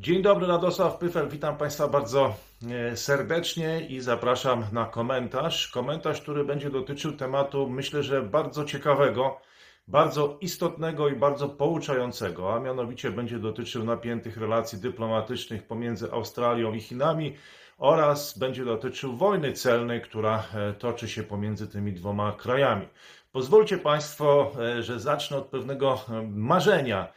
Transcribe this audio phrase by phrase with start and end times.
[0.00, 2.34] Dzień dobry, Radosław Pyfel, witam Państwa bardzo
[2.70, 5.68] e, serdecznie i zapraszam na komentarz.
[5.68, 9.40] Komentarz, który będzie dotyczył tematu, myślę, że bardzo ciekawego,
[9.88, 16.80] bardzo istotnego i bardzo pouczającego, a mianowicie będzie dotyczył napiętych relacji dyplomatycznych pomiędzy Australią i
[16.80, 17.36] Chinami
[17.78, 22.88] oraz będzie dotyczył wojny celnej, która e, toczy się pomiędzy tymi dwoma krajami.
[23.32, 27.12] Pozwólcie Państwo, e, że zacznę od pewnego marzenia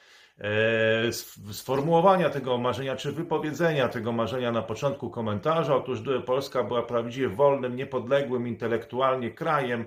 [1.51, 5.75] sformułowania tego marzenia, czy wypowiedzenia tego marzenia na początku komentarza.
[5.75, 9.85] Otóż gdyby Polska była prawdziwie wolnym, niepodległym intelektualnie krajem,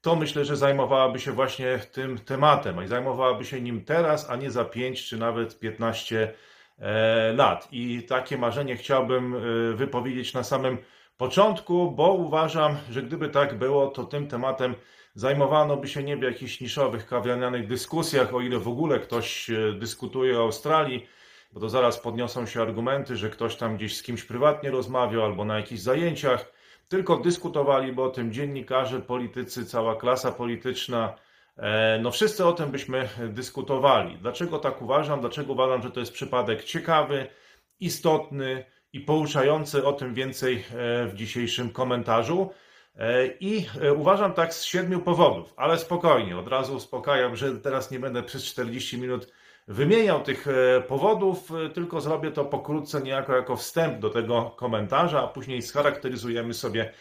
[0.00, 4.50] to myślę, że zajmowałaby się właśnie tym tematem i zajmowałaby się nim teraz, a nie
[4.50, 6.34] za 5 czy nawet 15
[6.78, 7.68] e, lat.
[7.72, 9.38] I takie marzenie chciałbym e,
[9.74, 10.78] wypowiedzieć na samym
[11.16, 14.74] początku, bo uważam, że gdyby tak było, to tym tematem
[15.14, 19.72] zajmowano by się nie w jakichś niszowych, kawiarnianych dyskusjach, o ile w ogóle ktoś e,
[19.72, 21.06] dyskutuje o Australii,
[21.52, 25.44] bo to zaraz podniosą się argumenty, że ktoś tam gdzieś z kimś prywatnie rozmawiał albo
[25.44, 26.52] na jakichś zajęciach,
[26.88, 31.14] tylko dyskutowaliby o tym dziennikarze, politycy, cała klasa polityczna.
[31.56, 34.18] E, no wszyscy o tym byśmy dyskutowali.
[34.18, 35.20] Dlaczego tak uważam?
[35.20, 37.26] Dlaczego uważam, że to jest przypadek ciekawy,
[37.80, 39.86] istotny i pouczający?
[39.86, 42.50] O tym więcej e, w dzisiejszym komentarzu.
[42.96, 47.90] E, I e, uważam tak z siedmiu powodów, ale spokojnie, od razu uspokajam, że teraz
[47.90, 49.32] nie będę przez 40 minut
[49.68, 55.28] wymieniał tych e, powodów, tylko zrobię to pokrótce, niejako jako wstęp do tego komentarza, a
[55.28, 56.92] później scharakteryzujemy sobie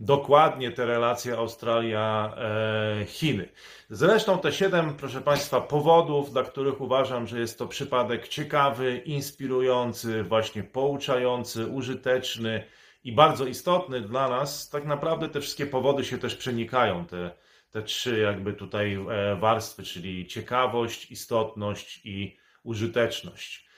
[0.00, 3.48] dokładnie te relacje Australia-Chiny.
[3.90, 10.22] Zresztą te siedem, proszę Państwa, powodów, dla których uważam, że jest to przypadek ciekawy, inspirujący,
[10.22, 12.64] właśnie pouczający, użyteczny,
[13.04, 17.30] i bardzo istotny dla nas, tak naprawdę te wszystkie powody się też przenikają, te,
[17.70, 23.68] te trzy jakby tutaj e, warstwy, czyli ciekawość, istotność i użyteczność.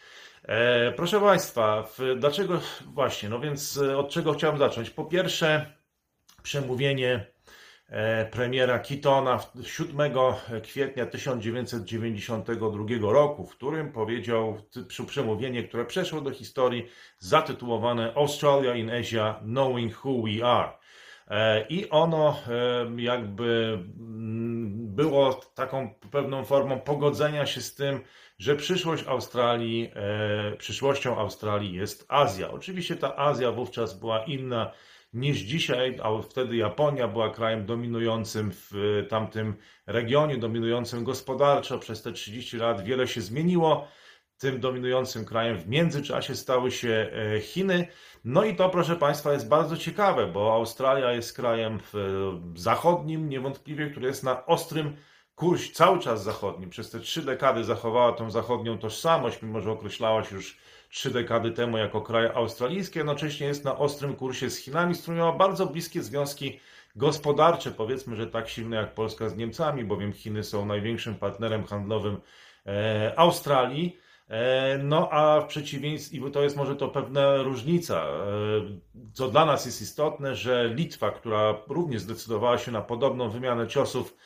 [0.42, 3.28] E, proszę Państwa, dlaczego właśnie?
[3.28, 4.90] No więc e, od czego chciałem zacząć?
[4.90, 5.72] Po pierwsze,
[6.42, 7.35] przemówienie
[8.30, 10.12] premiera Kitona 7
[10.62, 14.62] kwietnia 1992 roku, w którym powiedział
[15.06, 16.88] przemówienie, które przeszło do historii,
[17.18, 20.72] zatytułowane Australia in Asia Knowing Who We Are.
[21.28, 28.00] E, I ono e, jakby mm, było taką pewną formą pogodzenia się z tym,
[28.38, 29.92] że przyszłość Australii,
[30.58, 32.50] przyszłością Australii jest Azja.
[32.50, 34.72] Oczywiście ta Azja wówczas była inna
[35.12, 38.72] niż dzisiaj, a wtedy Japonia była krajem dominującym w
[39.08, 39.54] tamtym
[39.86, 41.78] regionie, dominującym gospodarczo.
[41.78, 43.88] Przez te 30 lat wiele się zmieniło.
[44.38, 47.88] Tym dominującym krajem w międzyczasie stały się e, Chiny.
[48.24, 51.80] No i to, proszę Państwa, jest bardzo ciekawe, bo Australia jest krajem
[52.54, 54.96] zachodnim, niewątpliwie, który jest na ostrym
[55.34, 56.70] kursie, cały czas zachodnim.
[56.70, 60.58] Przez te trzy dekady zachowała tą zachodnią tożsamość, mimo że określała się już
[60.90, 65.22] trzy dekady temu jako kraj australijski, jednocześnie jest na ostrym kursie z Chinami, z którymi
[65.22, 66.60] ma bardzo bliskie związki
[66.96, 72.16] gospodarcze, powiedzmy, że tak silne jak Polska z Niemcami, bowiem Chiny są największym partnerem handlowym
[72.66, 73.98] e, Australii.
[74.28, 78.12] E, no a w przeciwieństwie, i to jest może to pewna różnica, e,
[79.12, 84.16] co dla nas jest istotne, że Litwa, która również zdecydowała się na podobną wymianę ciosów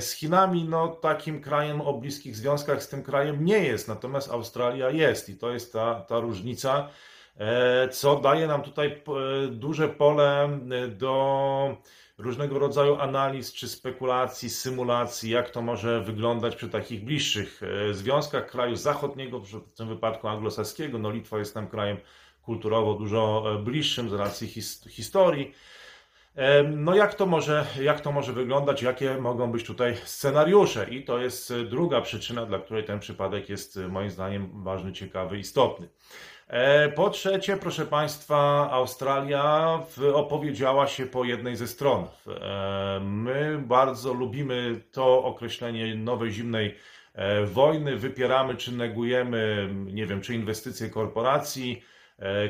[0.00, 4.90] z Chinami, no takim krajem o bliskich związkach z tym krajem nie jest, natomiast Australia
[4.90, 6.88] jest i to jest ta, ta różnica,
[7.36, 10.58] e, co daje nam tutaj e, duże pole
[10.88, 11.76] do
[12.18, 17.60] różnego rodzaju analiz czy spekulacji, symulacji, jak to może wyglądać przy takich bliższych
[17.92, 20.98] związkach kraju zachodniego, w tym wypadku anglosaskiego.
[20.98, 21.96] No Litwa jest tam krajem
[22.42, 25.54] kulturowo dużo bliższym z racji his historii.
[26.68, 30.90] No jak to, może, jak to może wyglądać, jakie mogą być tutaj scenariusze?
[30.90, 34.92] I to jest e, druga przyczyna, dla której ten przypadek jest e, moim zdaniem ważny,
[34.92, 35.88] ciekawy, istotny.
[36.48, 39.78] E, po trzecie, proszę Państwa, Australia
[40.14, 42.06] opowiedziała się po jednej ze stron.
[43.00, 46.74] My bardzo lubimy to określenie nowej zimnej
[47.46, 51.82] wojny, wypieramy czy negujemy, nie wiem, czy inwestycje korporacji,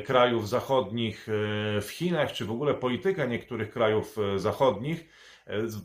[0.05, 5.05] krajów zachodnich e, w Chinach, czy w ogóle politykę niektórych krajów e, zachodnich,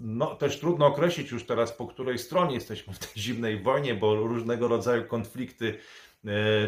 [0.00, 4.14] no, też trudno określić już teraz, po której stronie jesteśmy w tej zimnej wojnie, bo
[4.14, 5.78] różnego rodzaju konflikty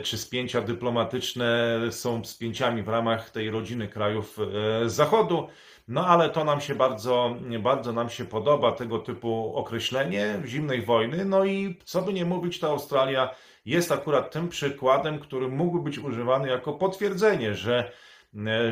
[0.02, 4.38] czy spięcia dyplomatyczne są spięciami w ramach tej rodziny krajów
[4.86, 5.48] Zachodu.
[5.88, 11.24] No ale to nam się bardzo, bardzo nam się podoba, tego typu określenie zimnej wojny.
[11.24, 13.34] No i co by nie mówić, ta Australia
[13.66, 17.92] jest akurat tym przykładem, który mógłby być używany jako potwierdzenie, że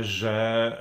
[0.00, 0.76] że,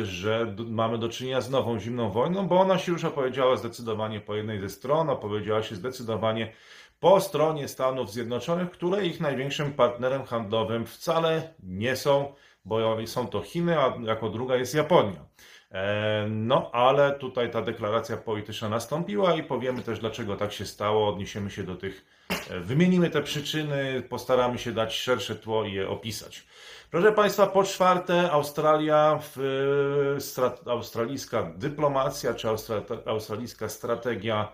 [0.00, 4.20] e, że mamy do czynienia z nową zimną wojną, bo ona się już opowiedziała zdecydowanie
[4.20, 6.52] po jednej ze stron, opowiedziała się zdecydowanie
[7.00, 12.34] po stronie Stanów Zjednoczonych, które ich największym partnerem handlowym wcale nie są,
[12.64, 15.24] bo są to Chiny, a jako druga jest Japonia.
[15.72, 21.08] E, no, ale tutaj ta deklaracja polityczna nastąpiła i powiemy też, dlaczego tak się stało.
[21.08, 22.04] Odniesiemy się do tych,
[22.50, 26.46] e, wymienimy te przyczyny, postaramy się dać szersze tło i je opisać.
[26.90, 29.20] Proszę Państwa, po czwarte, Australia,
[30.66, 32.48] australijska dyplomacja czy
[33.06, 34.52] australijska strategia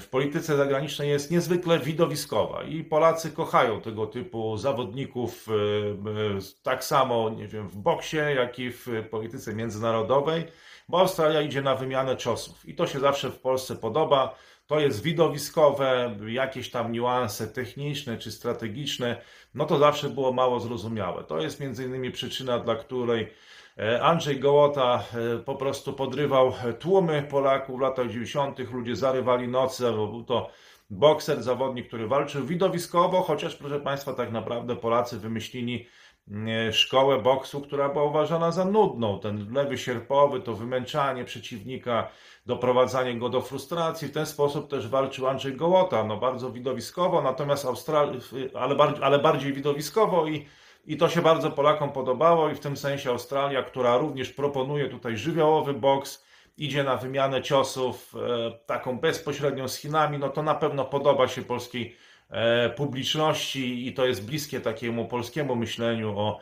[0.00, 6.84] w polityce zagranicznej jest niezwykle widowiskowa i Polacy kochają tego typu zawodników e, e, tak
[6.84, 10.44] samo, nie wiem, w boksie, jak i w polityce międzynarodowej,
[10.88, 14.34] bo Australia idzie na wymianę ciosów i to się zawsze w Polsce podoba.
[14.66, 19.20] To jest widowiskowe, jakieś tam niuanse techniczne czy strategiczne,
[19.54, 21.24] no to zawsze było mało zrozumiałe.
[21.24, 23.28] To jest między innymi przyczyna, dla której
[23.78, 28.58] E, Andrzej Gołota e, po prostu podrywał tłumy Polaków w latach 90.
[28.58, 30.50] Ludzie zarywali noce, bo był to
[30.90, 35.88] bokser, zawodnik, który walczył widowiskowo, chociaż proszę Państwa, tak naprawdę Polacy wymyślili e,
[36.72, 39.20] szkołę boksu, która była uważana za nudną.
[39.20, 42.08] Ten lewy sierpowy, to wymęczanie przeciwnika,
[42.46, 44.08] doprowadzanie go do frustracji.
[44.08, 48.18] W ten sposób też walczył Andrzej Gołota, no bardzo widowiskowo, natomiast Australi...
[48.54, 50.46] ale, bardziej, ale bardziej widowiskowo i
[50.86, 55.16] i to się bardzo Polakom podobało i w tym sensie Australia, która również proponuje tutaj
[55.16, 56.24] żywiołowy boks,
[56.56, 61.42] idzie na wymianę ciosów e, taką bezpośrednią z Chinami, no to na pewno podoba się
[61.42, 61.96] polskiej e,
[62.76, 66.40] publiczności i to jest bliskie takiemu polskiemu myśleniu o,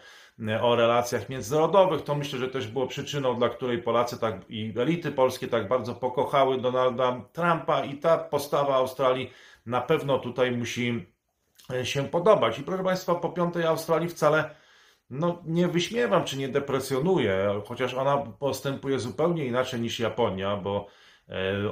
[0.60, 2.02] o relacjach międzynarodowych.
[2.04, 5.94] To myślę, że też było przyczyną, dla której Polacy tak, i elity polskie tak bardzo
[5.94, 9.30] pokochały Donalda Trumpa i ta postawa Australii
[9.66, 11.12] na pewno tutaj musi
[11.70, 12.58] E, się podobać.
[12.58, 14.50] I proszę Państwa, po piątej Australii wcale
[15.10, 20.90] no, nie wyśmiewam czy nie depresjonuję, chociaż ona postępuje zupełnie inaczej niż Japonia, bo e,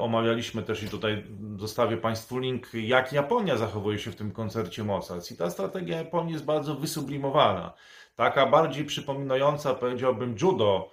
[0.01, 1.25] omawialiśmy też i tutaj
[1.57, 5.31] zostawię Państwu link, jak Japonia zachowuje się w tym koncercie Mozart.
[5.31, 7.73] I ta strategia Japonii jest bardzo wysublimowana.
[8.17, 10.91] Taka bardziej przypominająca, powiedziałbym, judo.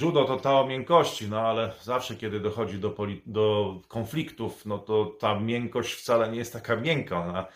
[0.00, 5.04] Judo to ta o miękkości, no ale zawsze, kiedy dochodzi do, do konfliktów, no to
[5.04, 7.26] ta miękkość wcale nie jest taka miękka.
[7.26, 7.46] Ona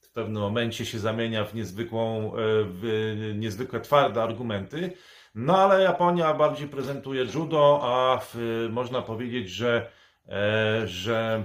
[0.00, 4.92] w pewnym momencie się zamienia w, niezwykłą, e, w niezwykle twarde argumenty.
[5.34, 8.36] No ale Japonia bardziej prezentuje judo, a w,
[8.70, 9.90] można powiedzieć, że,
[10.28, 11.44] e, że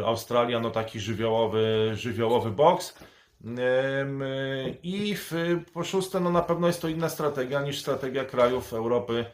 [0.00, 2.98] e, Australia no taki żywiołowy, żywiołowy boks.
[4.82, 5.32] I w,
[5.72, 9.24] po szóste, no na pewno jest to inna strategia niż strategia krajów Europy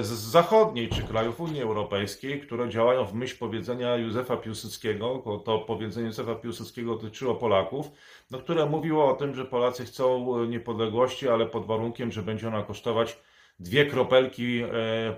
[0.00, 6.06] z zachodniej czy krajów Unii Europejskiej, które działają w myśl powiedzenia Józefa Piłsudskiego, to powiedzenie
[6.06, 7.90] Józefa Piłsudskiego dotyczyło Polaków,
[8.30, 12.62] no, które mówiło o tym, że Polacy chcą niepodległości, ale pod warunkiem, że będzie ona
[12.62, 13.18] kosztować
[13.60, 14.68] dwie kropelki e,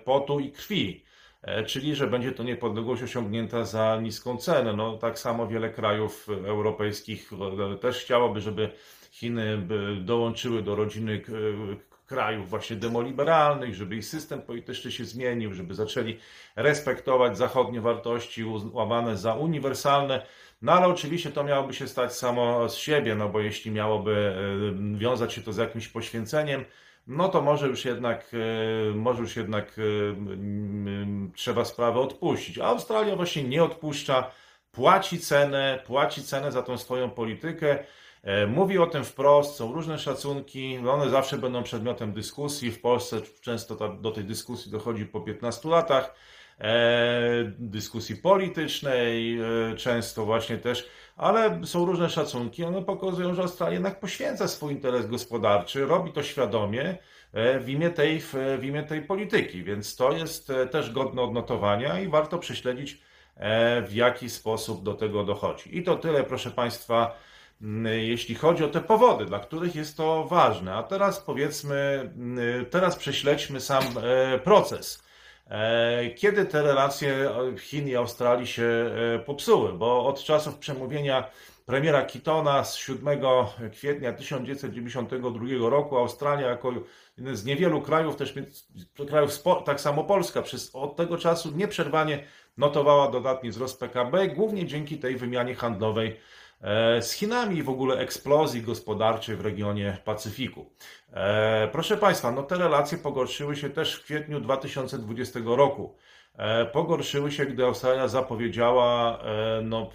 [0.04, 1.04] potu i krwi,
[1.42, 4.72] e, czyli że będzie to niepodległość osiągnięta za niską cenę.
[4.72, 7.30] No, tak samo wiele krajów europejskich
[7.80, 8.70] też chciałoby, żeby
[9.10, 9.68] Chiny
[10.00, 11.22] dołączyły do rodziny
[12.12, 16.18] krajów właśnie demoliberalnych, żeby ich system polityczny się zmienił, żeby zaczęli
[16.56, 20.26] respektować zachodnie wartości uznawane za uniwersalne.
[20.62, 24.36] No ale oczywiście to miałoby się stać samo z siebie, no bo jeśli miałoby
[24.98, 26.64] wiązać się to z jakimś poświęceniem,
[27.06, 29.82] no to może już jednak, e, może już jednak e,
[31.34, 32.58] trzeba sprawę odpuścić.
[32.58, 34.30] A Australia właśnie nie odpuszcza,
[34.72, 37.78] płaci cenę, płaci cenę za tą swoją politykę.
[38.22, 42.70] E, mówi o tym wprost, są różne szacunki, no one zawsze będą przedmiotem dyskusji.
[42.70, 46.14] W Polsce często do tej dyskusji dochodzi po 15 latach.
[46.60, 46.72] E,
[47.58, 52.64] dyskusji politycznej, e, często właśnie też, ale są różne szacunki.
[52.64, 56.96] One pokazują, że Australia jednak poświęca swój interes gospodarczy, robi to świadomie
[57.60, 58.20] w imię tej,
[58.58, 63.02] w imię tej polityki, więc to jest też godne odnotowania i warto prześledzić,
[63.86, 65.78] w jaki sposób do tego dochodzi.
[65.78, 67.16] I to tyle, proszę Państwa
[67.84, 70.74] jeśli chodzi o te powody, dla których jest to ważne.
[70.74, 72.10] A teraz powiedzmy,
[72.70, 75.04] teraz prześledźmy sam e, proces.
[75.48, 79.72] E, kiedy te relacje Chin i Australii się e, popsuły?
[79.72, 81.30] Bo od czasów przemówienia
[81.66, 83.20] premiera Kitona z 7
[83.72, 86.72] kwietnia 1992 roku Australia jako
[87.18, 88.34] jeden z niewielu krajów, też
[89.08, 92.24] krajów, tak samo Polska, przez od tego czasu nieprzerwanie
[92.56, 96.16] notowała dodatni wzrost PKB, głównie dzięki tej wymianie handlowej
[97.00, 100.70] z Chinami i w ogóle eksplozji gospodarczej w regionie Pacyfiku.
[101.12, 105.96] E, proszę Państwa, no te relacje pogorszyły się też w kwietniu 2020 roku.
[106.36, 109.18] E, pogorszyły się, gdy Australia zapowiedziała,
[109.62, 109.90] no,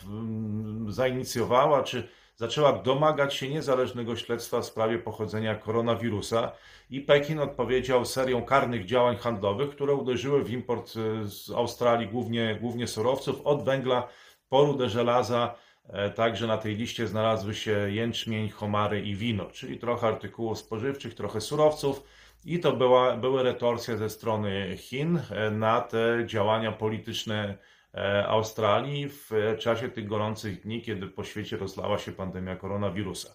[0.87, 6.51] zainicjowała czy zaczęła domagać się niezależnego śledztwa w sprawie pochodzenia koronawirusa
[6.89, 10.93] i Pekin odpowiedział serią karnych działań handlowych, które uderzyły w import
[11.23, 14.07] z Australii głównie, głównie surowców, od węgla
[14.49, 15.66] po rudę żelaza, E,
[16.15, 21.41] także na tej liście znalazły się jęczmień, homary i wino, czyli trochę artykułów spożywczych, trochę
[21.41, 22.03] surowców.
[22.45, 27.57] I to była, były retorsje ze strony Chin e, na te działania polityczne
[27.93, 33.29] e, Australii w czasie tych gorących dni, kiedy po świecie rozlała się pandemia koronawirusa.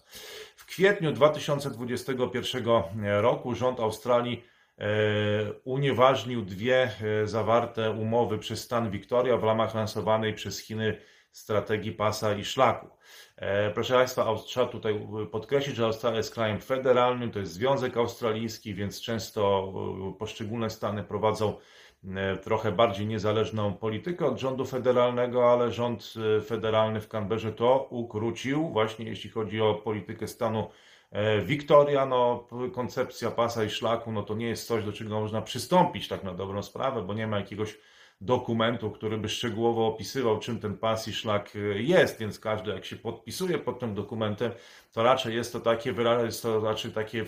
[0.55, 2.65] W kwietniu 2021
[3.21, 4.43] roku rząd Australii
[5.63, 6.91] unieważnił dwie
[7.25, 10.97] zawarte umowy przez stan Victoria w ramach lansowanej przez Chiny
[11.33, 12.87] strategii pasa i szlaku.
[13.35, 18.73] E, proszę Państwa, trzeba tutaj podkreślić, że Australia jest krajem federalnym, to jest Związek Australijski,
[18.73, 19.73] więc często
[20.15, 21.57] e, poszczególne stany prowadzą
[22.15, 26.13] e, trochę bardziej niezależną politykę od rządu federalnego, ale rząd
[26.45, 30.69] federalny w Canberrze to ukrócił, właśnie jeśli chodzi o politykę stanu
[31.45, 36.07] Wiktoria, no, koncepcja pasa i szlaku, no to nie jest coś, do czego można przystąpić
[36.07, 37.77] tak na dobrą sprawę, bo nie ma jakiegoś
[38.21, 42.85] dokumentu, który by szczegółowo opisywał, czym ten pas i szlak y, jest, więc każdy jak
[42.85, 44.51] się podpisuje pod tym dokumentem,
[44.93, 45.93] to raczej jest to takie,
[46.23, 47.25] jest to raczej takie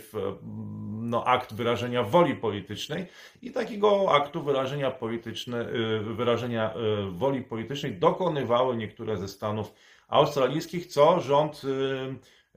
[1.02, 3.06] no, akt wyrażenia woli politycznej
[3.42, 9.74] i takiego aktu wyrażenia, polityczne, y, wyrażenia y, woli politycznej dokonywały niektóre ze stanów
[10.08, 11.62] australijskich, co rząd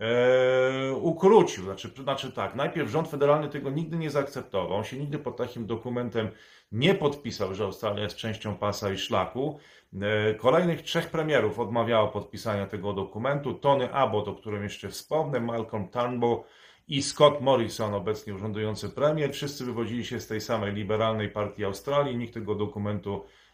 [0.01, 1.65] e, ukrócił.
[1.65, 5.67] Znaczy, znaczy tak, najpierw rząd federalny tego nigdy nie zaakceptował, on się nigdy pod takim
[5.67, 6.29] dokumentem
[6.73, 9.59] nie podpisał, że Australia jest częścią pasa i szlaku.
[10.03, 13.55] E, kolejnych trzech premierów odmawiało podpisania tego dokumentu.
[13.55, 16.41] Tony Abbott, o którym jeszcze wspomnę, Malcolm Turnbull
[16.89, 19.33] i Scott Morrison, obecnie urzędujący premier.
[19.33, 22.17] Wszyscy wywodzili się z tej samej liberalnej partii Australii.
[22.17, 23.48] Nikt tego dokumentu e,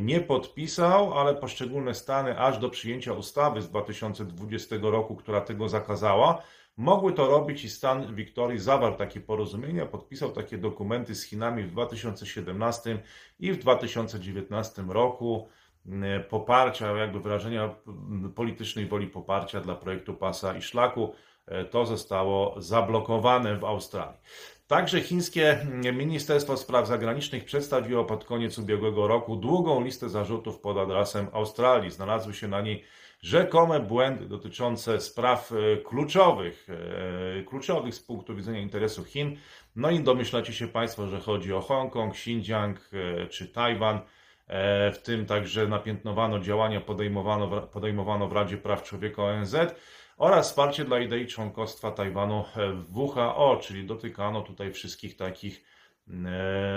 [0.00, 6.42] nie podpisał, ale poszczególne stany aż do przyjęcia ustawy z 2020 roku, która tego zakazała,
[6.78, 11.70] Mogły to robić i stan Wiktorii zawarł takie porozumienia, podpisał takie dokumenty z Chinami w
[11.70, 13.02] 2017
[13.38, 15.48] i w 2019 roku
[16.30, 17.74] poparcia, jakby wyrażenia
[18.34, 21.14] politycznej woli poparcia dla projektu pasa i szlaku.
[21.46, 24.18] E, to zostało zablokowane w Australii.
[24.68, 31.26] Także chińskie Ministerstwo Spraw Zagranicznych przedstawiło pod koniec ubiegłego roku długą listę zarzutów pod adresem
[31.32, 31.90] Australii.
[31.90, 32.84] Znalazły się na niej
[33.22, 36.68] rzekome błędy dotyczące spraw e, kluczowych,
[37.38, 39.36] e, kluczowych z punktu widzenia interesu Chin.
[39.76, 44.00] No i domyślacie się Państwo, że chodzi o Hongkong, Xinjiang e, czy Tajwan.
[44.92, 49.56] W tym także napiętnowano działania podejmowano, podejmowano w Radzie Praw Człowieka ONZ
[50.18, 52.44] oraz wsparcie dla idei członkostwa Tajwanu
[52.88, 55.64] w WHO, czyli dotykano tutaj wszystkich takich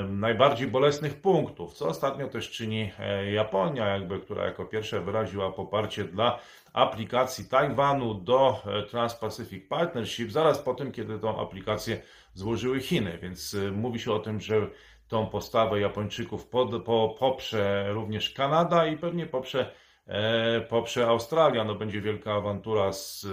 [0.10, 6.04] najbardziej bolesnych punktów, co ostatnio też czyni e, Japonia, jakby, która jako pierwsza wyraziła poparcie
[6.04, 6.40] dla
[6.74, 12.02] aplikacji Tajwanu do e, Trans-Pacific Partnership, zaraz po tym, kiedy tą aplikację
[12.34, 14.68] złożyły Chiny, więc e, mówi się o tym, że
[15.08, 19.72] tą postawę Japończyków pod, po, poprze również Kanada i pewnie poprze, e,
[20.70, 21.64] poprze Australia.
[21.64, 23.28] No, będzie wielka awantura z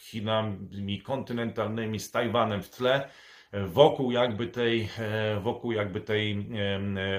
[0.00, 3.08] Chinami kontynentalnymi, z Tajwanem w tle
[3.52, 6.46] wokół jakby tej, e, wokół jakby tej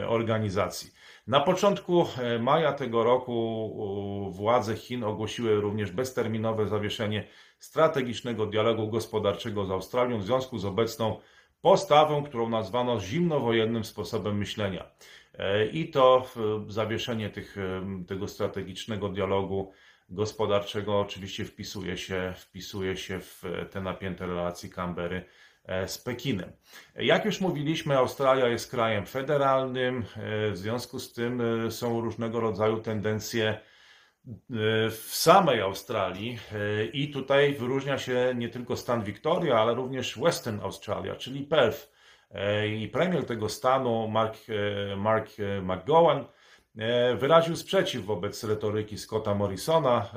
[0.02, 0.92] e, organizacji.
[1.28, 7.28] Na początku e, maja tego roku władze Chin ogłosiły również bezterminowe zawieszenie
[7.60, 11.20] strategicznego dialogu gospodarczego z Australią w związku z obecną
[11.62, 14.86] postawą, którą nazwano zimnowojennym sposobem myślenia.
[15.74, 16.32] I to
[16.68, 17.56] zawieszenie tych,
[18.08, 19.72] tego strategicznego dialogu
[20.10, 25.26] gospodarczego oczywiście wpisuje się, wpisuje się w te napięte relacje Canberry
[25.68, 26.52] E, z Pekinem.
[26.96, 32.40] Jak już mówiliśmy, Australia jest krajem federalnym, e, w związku z tym e, są różnego
[32.40, 33.60] rodzaju tendencje
[34.90, 36.40] w samej Australii
[36.94, 41.97] i tutaj wyróżnia się nie tylko stan Victoria, ale również Western Australia, czyli Perth.
[42.68, 44.38] I premier tego stanu, Mark,
[44.98, 45.30] Mark
[45.62, 46.26] McGowan,
[47.18, 50.10] wyraził sprzeciw wobec retoryki Scotta Morrisona.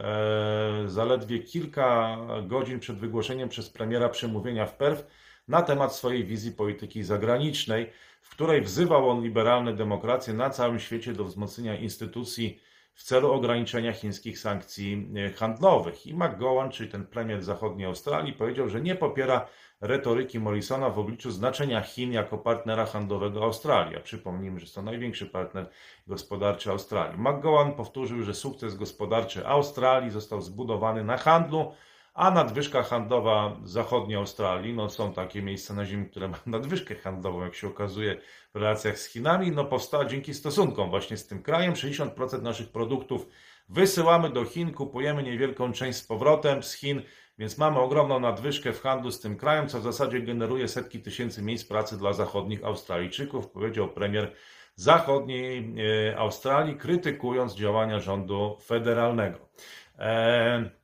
[0.87, 5.07] Zaledwie kilka godzin przed wygłoszeniem przez premiera przemówienia w Perth
[5.49, 7.91] na temat swojej wizji polityki zagranicznej,
[8.23, 12.61] w której wzywał on liberalne demokracje na całym świecie do wzmocnienia instytucji
[12.95, 16.07] w celu ograniczenia chińskich sankcji e, handlowych.
[16.07, 19.47] I McGowan, czyli ten premier zachodniej Australii, powiedział, że nie popiera
[19.81, 24.01] retoryki Morrisona w obliczu znaczenia Chin jako partnera handlowego Australii.
[24.03, 25.71] Przypomnijmy, że jest to największy partner
[26.07, 27.19] gospodarczy Australii.
[27.19, 31.73] McGowan powtórzył, że sukces gospodarczy Australii został zbudowany na handlu,
[32.15, 37.45] a nadwyżka handlowa zachodniej Australii, no są takie miejsca na Ziemi, które mają nadwyżkę handlową,
[37.45, 38.21] jak się okazuje
[38.55, 41.75] w relacjach z Chinami, no powstała dzięki stosunkom właśnie z tym krajem.
[41.75, 43.27] 60% naszych produktów
[43.69, 47.03] wysyłamy do Chin, kupujemy niewielką część z powrotem z Chin,
[47.39, 51.43] więc mamy ogromną nadwyżkę w handlu z tym krajem, co w zasadzie generuje setki tysięcy
[51.43, 54.33] miejsc pracy dla zachodnich Australijczyków, powiedział premier
[54.75, 55.75] zachodniej
[56.11, 59.39] e, Australii, krytykując działania rządu federalnego.
[59.99, 60.80] E,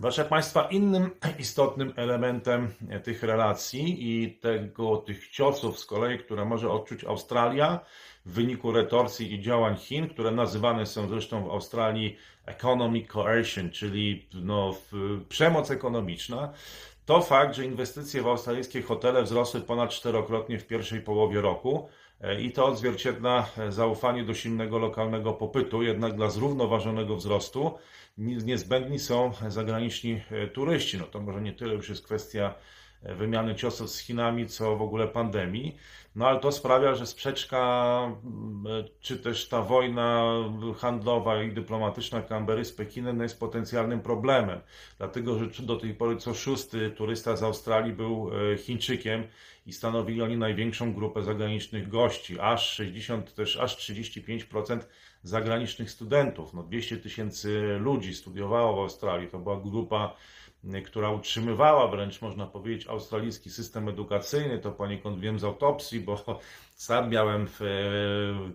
[0.00, 6.70] Proszę Państwa, innym istotnym elementem tych relacji i tego, tych ciosów z kolei, które może
[6.70, 7.80] odczuć Australia
[8.26, 12.16] w wyniku retorsji i działań Chin, które nazywane są zresztą w Australii
[12.46, 14.74] economic coercion, czyli no,
[15.28, 16.52] przemoc ekonomiczna,
[17.06, 21.88] to fakt, że inwestycje w australijskie hotele wzrosły ponad czterokrotnie w pierwszej połowie roku
[22.40, 27.78] i to odzwierciedla zaufanie do silnego lokalnego popytu, jednak dla zrównoważonego wzrostu
[28.18, 30.98] niezbędni są zagraniczni e, turyści.
[30.98, 32.54] No to może nie tyle już jest kwestia
[33.02, 35.76] e, wymiany ciosów z Chinami, co w ogóle pandemii.
[36.16, 38.12] No ale to sprawia, że sprzeczka,
[39.00, 40.32] czy też ta wojna
[40.78, 44.60] handlowa i dyplomatyczna Canberry z Pekinem no jest potencjalnym problemem.
[44.98, 49.24] Dlatego, że do tej pory co szósty turysta z Australii był e, Chińczykiem
[49.70, 52.40] i stanowili oni największą grupę zagranicznych gości.
[52.40, 54.80] Aż 60, też aż 35%
[55.22, 56.54] zagranicznych studentów.
[56.54, 59.28] No 200 tysięcy ludzi studiowało w Australii.
[59.28, 60.16] To była grupa
[60.84, 64.58] która utrzymywała wręcz, można powiedzieć, australijski system edukacyjny.
[64.58, 66.24] To poniekąd wiem z autopsji, bo
[66.76, 67.58] sam miałem w,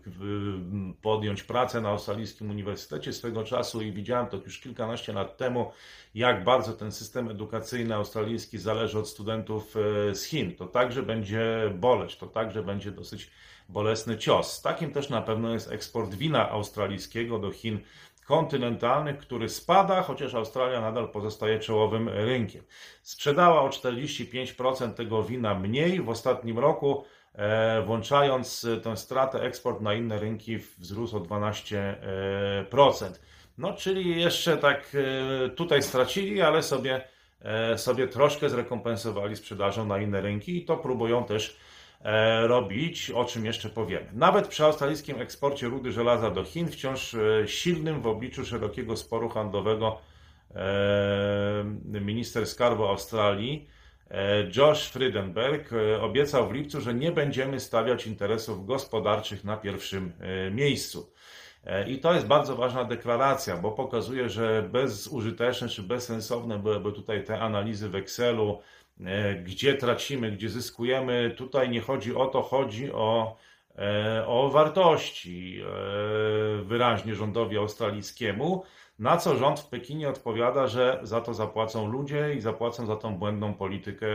[0.06, 5.72] w, podjąć pracę na australijskim uniwersytecie swego czasu i widziałem to już kilkanaście lat temu,
[6.16, 10.56] jak bardzo ten system edukacyjny australijski zależy od studentów e, z Chin.
[10.56, 13.32] To także będzie boleć, to także będzie dosyć
[13.70, 14.62] bolesny cios.
[14.62, 17.80] Takim też na pewno jest eksport wina australijskiego do Chin
[18.26, 22.64] kontynentalnych, który spada, chociaż Australia nadal pozostaje czołowym rynkiem.
[23.04, 27.04] Sprzedała o 45% tego wina mniej w ostatnim roku,
[27.34, 33.20] e, włączając tę stratę, eksport na inne rynki wzrósł o 12%.
[33.58, 34.92] No, czyli jeszcze tak
[35.46, 37.02] e, tutaj stracili, ale sobie,
[37.42, 41.75] e, sobie troszkę zrekompensowali sprzedażą na inne rynki i to próbują też E,
[42.48, 44.08] robić, o czym jeszcze powiemy.
[44.14, 49.30] Nawet przy australijskim eksporcie rudy żelaza do Chin, wciąż e, silnym w obliczu szerokiego sporu
[49.30, 49.98] handlowego,
[50.56, 51.64] e,
[52.02, 53.68] minister skarbu Australii
[54.56, 55.70] Josh Frydenberg
[56.02, 60.14] obiecał w lipcu, że nie będziemy stawiać interesów gospodarczych na pierwszym
[60.52, 61.12] miejscu.
[61.88, 67.40] I to jest bardzo ważna deklaracja, bo pokazuje, że bezużyteczne czy bezsensowne byłyby tutaj te
[67.40, 68.85] analizy w Excelu, E,
[69.44, 71.34] gdzie tracimy, gdzie zyskujemy.
[71.38, 73.38] Tutaj nie chodzi o to, chodzi o,
[73.78, 78.64] e, o wartości e, wyraźnie rządowi australijskiemu,
[79.00, 83.16] na co rząd w Pekinie odpowiada, że za to zapłacą ludzie i zapłacą za tą
[83.16, 84.08] błędną politykę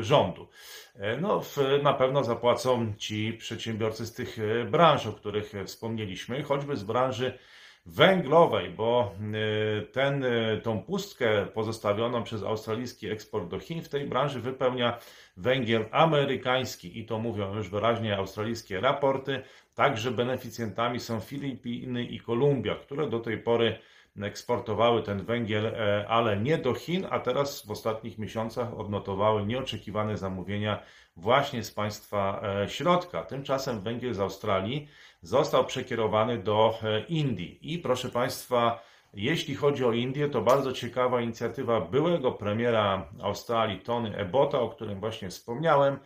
[0.00, 0.48] rządu.
[1.20, 1.42] No,
[1.82, 4.36] na pewno zapłacą ci przedsiębiorcy z tych
[4.70, 7.38] branż, o których wspomnieliśmy, choćby z branży
[7.86, 9.14] węglowej, bo
[9.80, 14.98] y, ten, y, tą pustkę pozostawioną przez australijski eksport do Chin w tej branży wypełnia
[15.36, 19.42] węgiel amerykański i to mówią już wyraźnie australijskie raporty.
[19.74, 23.78] Także beneficjentami są Filipiny i Kolumbia, które do tej pory
[24.20, 30.16] eksportowały ten węgiel, e, ale nie do Chin, a teraz w ostatnich miesiącach odnotowały nieoczekiwane
[30.16, 30.82] zamówienia
[31.16, 33.24] właśnie z państwa e, środka.
[33.24, 34.88] Tymczasem węgiel z Australii
[35.22, 37.58] został przekierowany do e, Indii.
[37.62, 38.82] I proszę Państwa,
[39.14, 45.00] jeśli chodzi o Indię, to bardzo ciekawa inicjatywa byłego premiera Australii Tony Ebota, o którym
[45.00, 45.98] właśnie wspomniałem,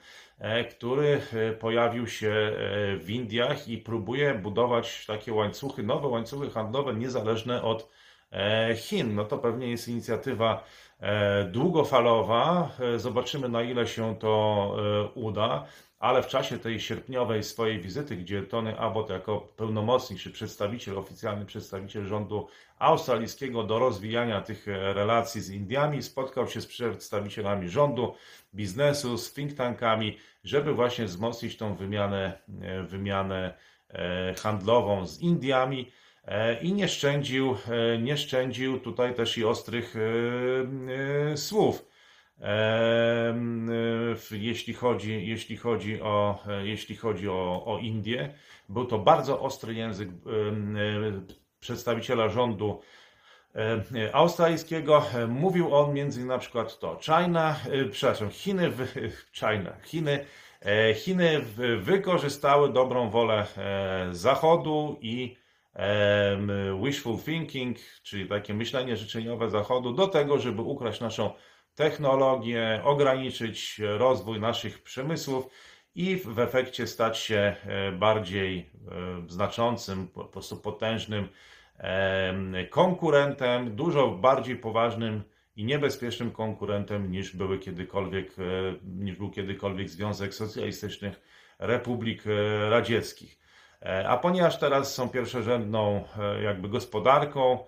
[0.71, 1.21] który
[1.61, 2.53] pojawił się
[3.01, 7.89] w Indiach i próbuje budować takie łańcuchy, nowe łańcuchy handlowe niezależne od
[8.33, 9.15] E, Chin.
[9.15, 10.65] No to pewnie jest inicjatywa
[11.01, 12.71] e, długofalowa.
[12.81, 14.77] E, zobaczymy, na ile się to
[15.15, 15.67] uda.
[15.99, 21.47] Ale w czasie tej sierpniowej swojej wizyty, gdzie Tony Abbott jako pełnomocnik czy przedstawiciel, oficjalny
[21.47, 28.15] przedstawiciel rządu australijskiego do rozwijania tych relacji z Indiami, spotkał się z przedstawicielami rządu,
[28.55, 32.39] biznesu, z think tankami, żeby właśnie wzmocnić tą wymianę,
[32.89, 33.55] wymianę
[34.37, 35.93] handlową z Indiami.
[36.27, 39.95] E, i nie szczędził, e, nie szczędził tutaj też i ostrych
[41.33, 41.96] e, słów.
[44.31, 48.35] Jeśli chodzi, jeśli chodzi, o, jeśli chodzi o, o Indię,
[48.69, 50.09] był to bardzo ostry język
[51.61, 52.81] przedstawiciela rządu
[54.13, 55.07] australijskiego.
[55.29, 57.57] Mówił on między innymi na przykład to China,
[57.91, 58.73] przepraszam, Chiny,
[59.39, 60.25] China, Chiny,
[60.95, 61.41] Chiny
[61.79, 63.47] wykorzystały dobrą wolę
[64.11, 65.37] Zachodu i
[66.83, 71.31] wishful thinking, czyli takie myślenie życzeniowe Zachodu, do tego, żeby ukraść naszą
[71.77, 75.47] technologię, ograniczyć rozwój naszych przemysłów
[75.95, 78.67] i w efekcie stać się e, bardziej e,
[79.29, 81.29] znaczącym, po prostu potężnym
[82.71, 85.23] konkurentem, dużo bardziej poważnym
[85.57, 88.43] i niebezpiecznym konkurentem niż były kiedykolwiek, e,
[88.85, 91.21] niż był kiedykolwiek Związek Socjalistycznych
[91.59, 92.23] Republik
[92.71, 93.39] Radzieckich.
[93.83, 97.59] E, a ponieważ teraz są pierwszorzędną e, jakby gospodarką,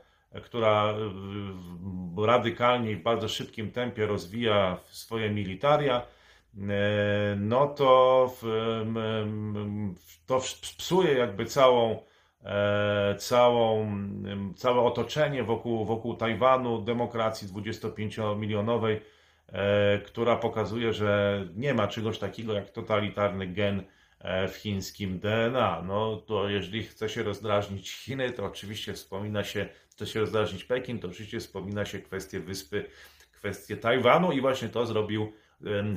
[0.44, 0.94] która
[2.26, 6.02] radykalnie i w bardzo szybkim tempie rozwija swoje militaria,
[7.36, 8.34] no to,
[10.26, 12.02] to psuje jakby całą,
[13.18, 13.92] całą,
[14.56, 19.00] całe otoczenie wokół, wokół Tajwanu, demokracji 25-milionowej,
[20.06, 23.84] która pokazuje, że nie ma czegoś takiego jak totalitarny gen
[24.48, 25.82] w chińskim DNA.
[25.86, 30.98] No to jeżeli chce się rozdrażnić Chiny, to oczywiście wspomina się, chce się rozdrażnić Pekin,
[30.98, 32.84] to oczywiście wspomina się kwestię wyspy,
[33.32, 35.32] kwestię Tajwanu i właśnie to zrobił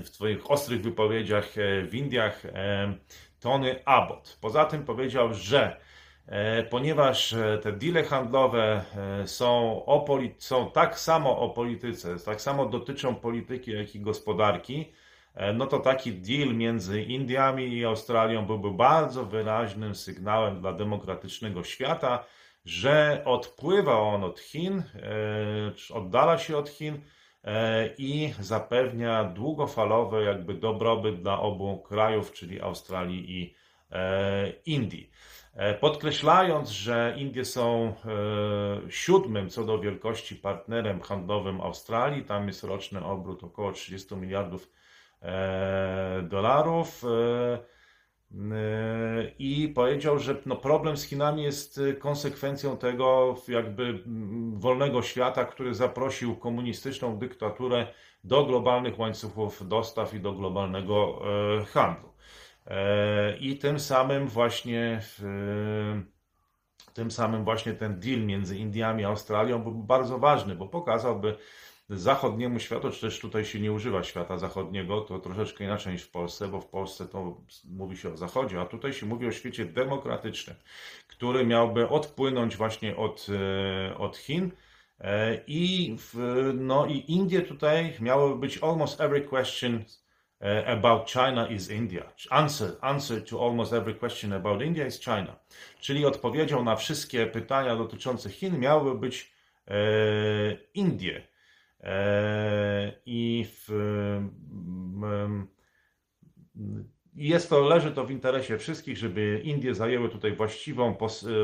[0.04, 2.44] w swoich ostrych wypowiedziach e, w Indiach
[3.40, 4.38] Tony Abbott.
[4.42, 5.78] Poza tym powiedział, że
[6.26, 8.84] e, ponieważ e, te deale handlowe
[9.26, 15.01] są, o są tak samo o polityce, tak samo dotyczą polityki, jak i gospodarki, E,
[15.54, 22.26] no to taki deal między Indiami i Australią byłby bardzo wyraźnym sygnałem dla demokratycznego świata,
[22.66, 27.02] że odpływa on od Chin, e, oddala się od Chin
[27.44, 33.62] e, i zapewnia długofalowy jakby dobrobyt dla obu krajów, czyli Australii i
[34.66, 35.12] Indii.
[35.80, 37.94] Podkreślając, że Indie są
[38.90, 44.81] siódmym co do wielkości partnerem handlowym Australii, tam jest roczny obrót około 30 miliardów E,
[46.24, 47.54] dolarów e,
[48.34, 54.04] e, i powiedział, że no problem z Chinami jest konsekwencją tego jakby
[54.54, 57.88] wolnego świata, który zaprosił komunistyczną dyktaturę
[58.24, 61.22] do globalnych łańcuchów dostaw i do globalnego
[61.74, 62.12] handlu.
[63.40, 65.02] I tym samym właśnie
[66.94, 71.38] tym samym właśnie ten deal między Indiami a Australią był bardzo ważny, bo pokazałby
[71.90, 76.12] zachodniemu światu, czy też tutaj się nie używa świata zachodniego, to troszeczkę inaczej niż w
[76.12, 79.66] Polsce, bo w Polsce to mówi się o zachodzie, a tutaj się mówi o świecie
[79.66, 80.56] demokratycznym,
[81.08, 83.28] który miałby odpłynąć właśnie od,
[83.90, 84.52] e, od Chin.
[85.00, 86.16] E, I, w,
[86.54, 89.84] no, I Indie tutaj miałoby być almost every question
[90.42, 92.14] e, about China is India.
[92.30, 95.36] Answer, answer to almost every question about India is China.
[95.80, 99.32] Czyli odpowiedzią na wszystkie pytania dotyczące Chin miałoby być
[99.68, 99.74] e,
[100.74, 101.31] Indie.
[101.84, 103.70] E, I w,
[107.16, 110.96] jest to, leży to w interesie wszystkich, żeby Indie zajęły tutaj właściwą,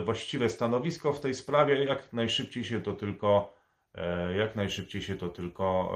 [0.05, 1.83] właściwe stanowisko w tej sprawie.
[1.83, 3.53] Jak najszybciej się to tylko,
[3.95, 5.93] e, jak najszybciej się to tylko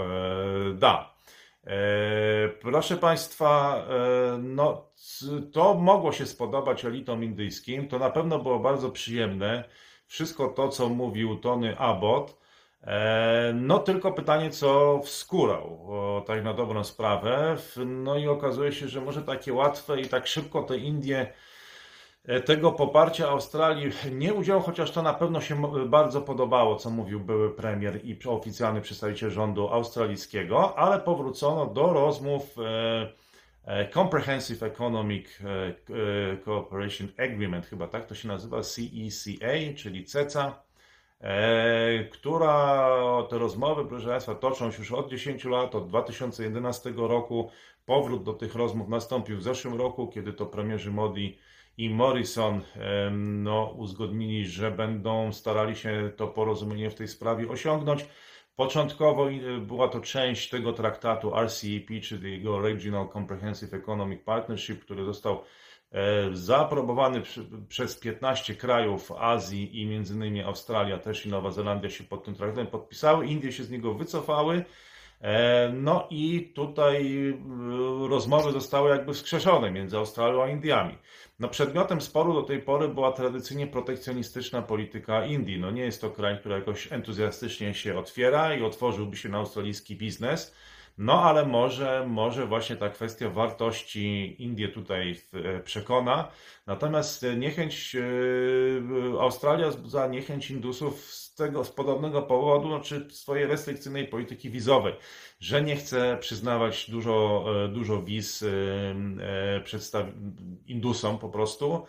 [0.70, 1.14] e, da.
[2.62, 3.86] Proszę Państwa,
[4.40, 4.92] no,
[5.54, 7.88] to mogło się spodobać elitom indyjskim.
[7.88, 9.64] To na pewno było bardzo przyjemne.
[10.08, 12.60] Wszystko to, co mówił Tony Abbott, E,
[13.54, 15.88] no tylko pytanie, co wskórał,
[16.28, 17.58] tak na dobrą sprawę.
[17.86, 21.34] No i okazuje się, że może takie łatwe i tak szybko te Indie
[22.26, 27.20] e, tego poparcia Australii nie udział, chociaż to na pewno się bardzo podobało, co mówił
[27.20, 32.56] były premier i oficjalny przedstawiciel rządu australijskiego, ale powrócono do rozmów
[33.66, 35.40] e, Comprehensive Economic
[36.46, 40.71] Cooperation Agreement, chyba tak to się nazywa, CECA, czyli CECA e,
[42.12, 42.98] która
[43.30, 47.50] te rozmowy, proszę Państwa, toczą się już od 10 lat, od 2011 roku.
[47.86, 51.38] Powrót do tych rozmów nastąpił w zeszłym roku, kiedy to premierzy Modi
[51.78, 58.06] i Morrison e, no, uzgodnili, że będą starali się to porozumienie w tej sprawie osiągnąć.
[58.56, 65.06] Początkowo e, była to część tego traktatu RCEP, czyli jego Regional Comprehensive Economic Partnership, który
[65.06, 65.44] został E,
[66.34, 67.22] zaaprobowany
[67.70, 72.36] przez 15 krajów Azji i między innymi Australia też i Nowa Zelandia się pod tym
[72.36, 74.66] traktatem podpisały, Indie się z niego wycofały.
[75.22, 80.98] E, no i tutaj e, rozmowy zostały jakby wskrzeszone między Australią a Indiami.
[81.40, 85.60] No przedmiotem sporu do tej pory była tradycyjnie protekcjonistyczna polityka Indii.
[85.60, 89.96] No nie jest to kraj, który jakoś entuzjastycznie się otwiera i otworzyłby się na australijski
[89.96, 90.56] biznes.
[91.02, 96.28] No ale może, może właśnie ta kwestia wartości Indie tutaj e, przekona.
[96.68, 98.02] Natomiast niechęć e,
[99.20, 104.94] Australia za niechęć Indusów z tego, z podobnego powodu, no, czy swojej restrykcyjnej polityki wizowej,
[105.40, 108.46] że nie chce przyznawać dużo, e, dużo wiz
[110.68, 111.86] Indusom po prostu.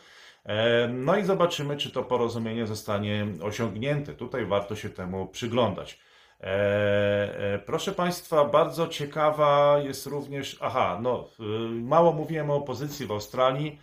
[0.88, 4.14] No i zobaczymy, czy to porozumienie zostanie osiągnięte.
[4.14, 5.98] Tutaj warto się temu przyglądać.
[6.42, 13.06] E, e, proszę Państwa, bardzo ciekawa jest również, aha, no, y, mało mówiłem o opozycji
[13.06, 13.78] w Australii.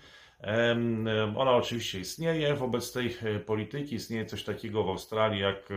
[1.35, 3.95] Ona oczywiście istnieje wobec tej e, polityki.
[3.95, 5.69] Istnieje coś takiego w Australii jak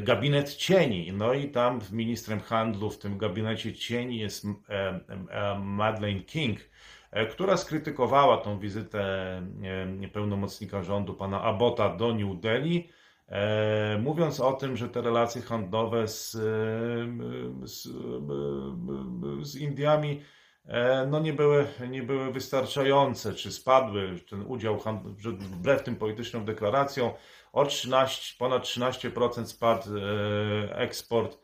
[0.00, 1.12] gabinet cieni.
[1.12, 4.46] No i tam ministrem handlu w tym gabinecie cieni jest
[5.58, 6.58] Madeleine King,
[7.30, 9.02] która skrytykowała tą wizytę
[10.12, 12.88] pełnomocnika rządu pana Abota do New Delhi
[13.98, 16.30] mówiąc o tym, że te relacje handlowe z,
[17.62, 17.88] z,
[19.42, 20.22] z Indiami
[20.64, 24.78] e, no nie, były, nie były wystarczające, czy spadły ten udział,
[25.38, 27.10] wbrew tym politycznym deklaracjom,
[27.52, 31.42] o 13, ponad 13% spadł e, eksport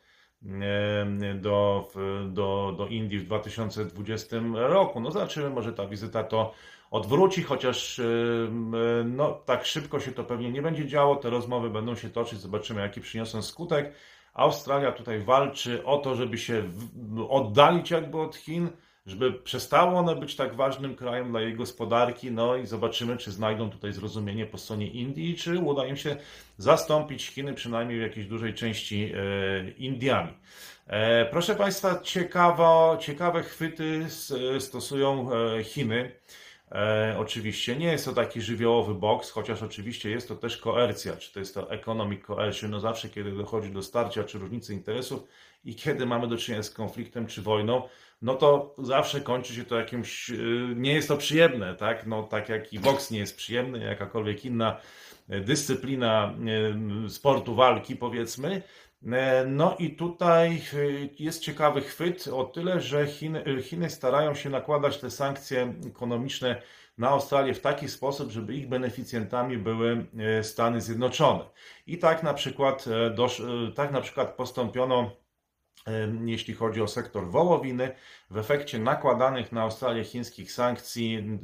[1.34, 1.88] do,
[2.28, 5.00] do, do Indii w 2020 roku.
[5.00, 6.54] No zobaczymy, może ta wizyta to
[6.90, 8.00] odwróci, chociaż
[9.04, 11.16] no, tak szybko się to pewnie nie będzie działo.
[11.16, 13.92] Te rozmowy będą się toczyć, zobaczymy, jaki przyniosą skutek.
[14.34, 16.62] Australia tutaj walczy o to, żeby się
[17.28, 18.68] oddalić jakby od Chin,
[19.06, 23.70] żeby przestało one być tak ważnym krajem dla jej gospodarki, no i zobaczymy, czy znajdą
[23.70, 26.16] tutaj zrozumienie po stronie Indii, czy uda im się
[26.56, 30.32] zastąpić Chiny przynajmniej w jakiejś dużej części e, Indiami.
[30.86, 34.06] E, proszę Państwa, ciekawo, ciekawe chwyty
[34.58, 36.12] stosują e, Chiny.
[36.72, 41.32] E, oczywiście nie jest to taki żywiołowy boks, chociaż oczywiście jest to też koercja, czy
[41.32, 45.24] to jest to economic coercion, no zawsze kiedy dochodzi do starcia czy różnicy interesów
[45.64, 47.82] i kiedy mamy do czynienia z konfliktem czy wojną,
[48.22, 50.34] no to zawsze kończy się to jakimś, e,
[50.76, 54.80] nie jest to przyjemne, tak, no tak jak i boks nie jest przyjemny, jakakolwiek inna
[55.28, 56.34] dyscyplina
[57.06, 58.62] e, sportu walki powiedzmy,
[59.46, 60.62] no i tutaj
[61.18, 66.62] jest ciekawy chwyt o tyle, że Chiny, Chiny, starają się nakładać te sankcje ekonomiczne
[66.98, 70.06] na Australię w taki sposób, żeby ich beneficjentami były
[70.42, 71.44] Stany Zjednoczone.
[71.86, 72.84] I tak na przykład,
[73.74, 75.10] tak na przykład postąpiono
[76.24, 77.90] jeśli chodzi o sektor wołowiny.
[78.30, 81.38] W efekcie nakładanych na Australię chińskich sankcji,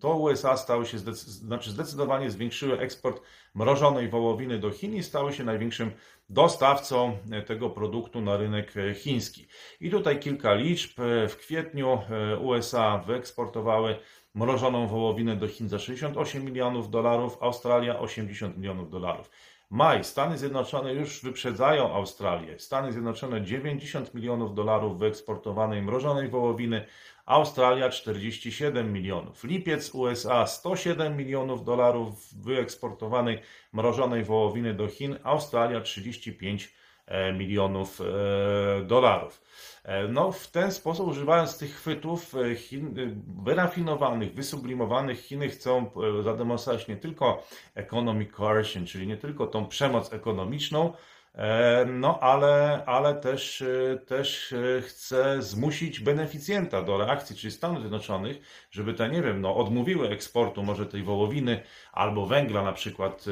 [0.00, 3.22] to USA stały się, znaczy zdecydowanie zwiększyły eksport
[3.54, 5.90] mrożonej wołowiny do Chin i stały się największym
[6.28, 9.46] dostawcą e, tego produktu na rynek e, chiński.
[9.80, 11.00] I tutaj kilka liczb.
[11.00, 11.98] E, w kwietniu
[12.40, 13.96] USA wyeksportowały
[14.34, 19.30] mrożoną wołowinę do Chin za 68 milionów dolarów, Australia 80 milionów dolarów.
[19.70, 20.04] Maj.
[20.04, 22.58] Stany Zjednoczone już wyprzedzają Australię.
[22.58, 26.86] Stany Zjednoczone 90 milionów dolarów wyeksportowanej mrożonej wołowiny,
[27.24, 29.44] Australia 47 milionów.
[29.44, 33.38] Lipiec USA 107 milionów dolarów wyeksportowanej
[33.72, 36.68] mrożonej wołowiny do Chin, Australia 35 e,
[37.32, 38.04] milionów e,
[38.84, 39.42] dolarów.
[39.84, 42.92] E, no, w ten sposób, używając tych chwytów e, Chin, e,
[43.44, 45.90] wyrafinowanych, wysublimowanych, Chiny chcą
[46.24, 47.42] zademonstrować nie tylko
[47.74, 51.15] economic coercion, czyli nie tylko tą przemoc ekonomiczną, E,
[51.86, 58.66] no ale, ale też, e, też e, chce zmusić beneficjenta do reakcji, czyli Stanów Zjednoczonych,
[58.70, 63.24] żeby te, nie wiem, no, odmówiły eksportu może tej wołowiny albo węgla na przykład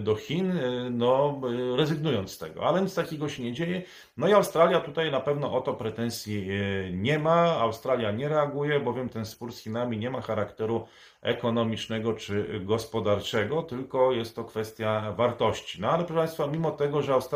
[0.00, 0.52] do Chin,
[0.90, 1.40] no,
[1.76, 2.66] rezygnując z tego.
[2.66, 3.82] Ale nic takiego się nie dzieje.
[4.16, 6.48] No i Australia tutaj na pewno o to pretensji
[6.92, 7.58] nie ma.
[7.60, 10.86] Australia nie reaguje, bowiem ten spór z Chinami nie ma charakteru
[11.22, 15.80] ekonomicznego czy gospodarczego, tylko jest to kwestia wartości.
[15.80, 17.27] No ale proszę Państwa, mimo tego, że Australia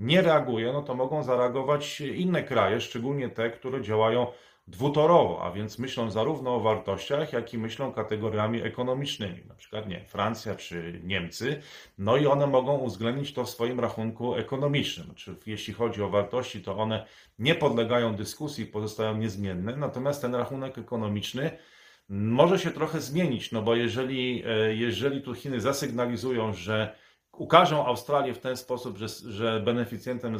[0.00, 4.26] nie reaguje, no to mogą zareagować inne kraje, szczególnie te, które działają
[4.66, 10.04] dwutorowo, a więc myślą zarówno o wartościach, jak i myślą kategoriami ekonomicznymi, na przykład nie,
[10.04, 11.62] Francja czy Niemcy,
[11.98, 15.14] no i one mogą uwzględnić to w swoim rachunku ekonomicznym.
[15.14, 17.06] Czy jeśli chodzi o wartości, to one
[17.38, 21.50] nie podlegają dyskusji, pozostają niezmienne, natomiast ten rachunek ekonomiczny
[22.08, 26.94] może się trochę zmienić, no bo jeżeli, e, jeżeli tu Chiny zasygnalizują, że
[27.32, 30.36] ukażą Australię w ten sposób, że, że beneficjentem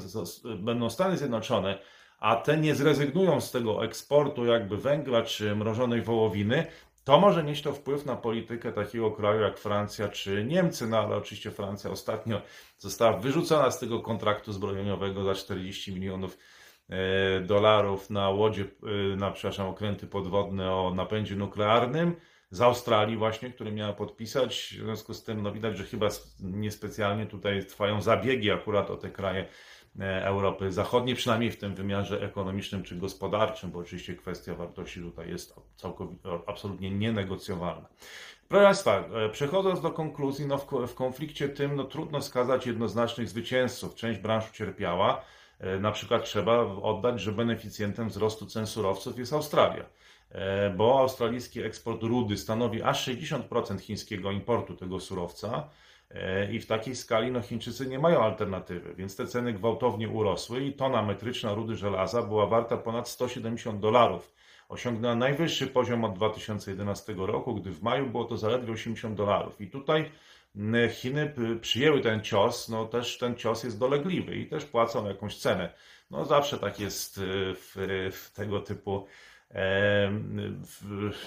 [0.59, 1.79] będą Stany Zjednoczone,
[2.19, 6.67] a te nie zrezygnują z tego eksportu jakby węgla czy mrożonej wołowiny,
[7.05, 11.17] to może mieć to wpływ na politykę takiego kraju jak Francja czy Niemcy, no ale
[11.17, 12.41] oczywiście Francja ostatnio
[12.79, 16.39] została wyrzucona z tego kontraktu zbrojeniowego za 40 milionów
[16.91, 18.65] E, dolarów na łodzie,
[19.13, 22.17] e, na przepraszam, okręty podwodne o napędzie nuklearnym
[22.51, 24.75] z Australii właśnie, które miała podpisać.
[24.81, 26.09] W związku z tym no widać, że chyba
[26.41, 29.49] niespecjalnie tutaj trwają zabiegi akurat o te kraje
[30.01, 35.29] e, Europy Zachodniej, przynajmniej w tym wymiarze ekonomicznym czy gospodarczym, bo oczywiście kwestia wartości tutaj
[35.29, 37.89] jest całkowicie, absolutnie nienegocjowalna.
[38.49, 43.95] Proszę Państwa, przechodząc do konkluzji, no w, konflikcie tym no, trudno skazać jednoznacznych zwycięzców.
[43.95, 45.25] Część branż ucierpiała,
[45.61, 49.85] E, na przykład trzeba oddać, że beneficjentem wzrostu cen surowców jest Australia,
[50.77, 55.71] bo australijski eksport rudy stanowi aż 60% chińskiego importu tego surowca.
[56.11, 60.65] E, I w takiej skali no, Chińczycy nie mają alternatywy, więc te ceny gwałtownie urosły
[60.65, 64.33] i tona metryczna rudy żelaza była warta ponad 170 dolarów.
[64.69, 69.61] Osiągnęła najwyższy poziom od 2011 roku, gdy w maju było to zaledwie 80 dolarów.
[69.61, 70.11] I tutaj
[70.91, 75.73] Chiny przyjęły ten cios, no też ten cios jest dolegliwy i też płacą jakąś cenę.
[76.11, 77.73] No zawsze tak jest w,
[78.13, 79.07] w tego typu
[79.51, 81.21] w,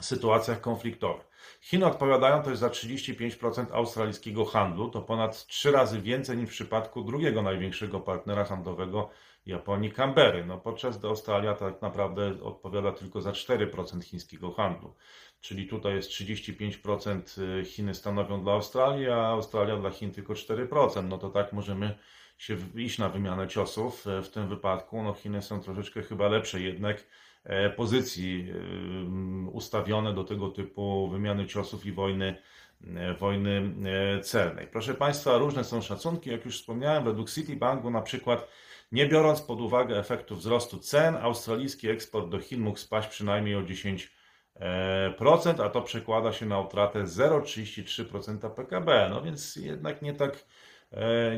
[0.00, 1.26] sytuacjach konfliktowych.
[1.60, 7.04] Chiny odpowiadają też za 35% australijskiego handlu, to ponad trzy razy więcej niż w przypadku
[7.04, 9.10] drugiego największego partnera handlowego
[9.46, 10.46] Japonii, Canberry.
[10.46, 14.94] No, podczas gdy Australia tak naprawdę odpowiada tylko za 4% chińskiego handlu.
[15.40, 21.04] Czyli tutaj jest 35% y, Chiny stanowią dla Australii, a Australia dla Chin tylko 4%.
[21.04, 21.98] No to tak możemy
[22.36, 24.06] się iść na wymianę ciosów.
[24.06, 27.04] E, w tym wypadku no Chiny są troszeczkę chyba lepsze jednak
[27.44, 28.50] e, pozycji
[29.46, 32.36] y, ustawione do tego typu wymiany ciosów i wojny,
[32.86, 33.74] e, wojny
[34.22, 34.66] celnej.
[34.66, 38.48] Proszę Państwa, różne są szacunki, jak już wspomniałem, według Citibanku na przykład
[38.92, 43.62] nie biorąc pod uwagę efektu wzrostu cen, australijski eksport do Chin mógł spaść przynajmniej o
[43.62, 44.08] 10%,
[45.64, 49.08] a to przekłada się na utratę 0,33% PKB.
[49.10, 50.38] No więc jednak nie tak, e,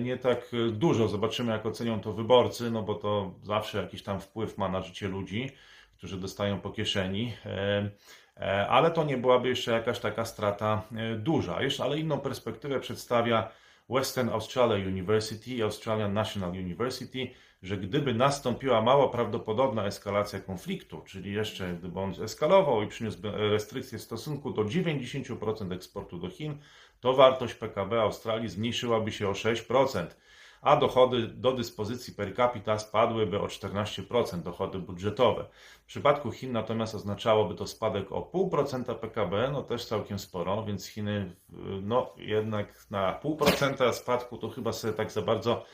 [0.00, 1.08] nie tak dużo.
[1.08, 5.08] Zobaczymy, jak ocenią to wyborcy, no bo to zawsze jakiś tam wpływ ma na życie
[5.08, 5.50] ludzi,
[5.98, 7.32] którzy dostają po kieszeni.
[7.46, 7.90] E,
[8.36, 10.82] e, ale to nie byłaby jeszcze jakaś taka strata
[11.18, 11.62] duża.
[11.62, 13.50] Jeszcze, ale inną perspektywę przedstawia
[13.88, 17.30] Western Australia University i Australian National University,
[17.62, 23.98] że gdyby nastąpiła mało prawdopodobna eskalacja konfliktu, czyli jeszcze gdyby on eskalował i przyniósł restrykcje
[23.98, 26.58] w stosunku do 90% eksportu do Chin,
[27.00, 30.06] to wartość PKB Australii zmniejszyłaby się o 6%
[30.62, 35.44] a dochody do dyspozycji per capita spadłyby o 14%, dochody budżetowe.
[35.82, 40.86] W przypadku Chin natomiast oznaczałoby to spadek o 0,5% PKB, no też całkiem sporo, więc
[40.86, 41.36] Chiny
[41.82, 45.64] no jednak na 0,5% spadku to chyba sobie tak za bardzo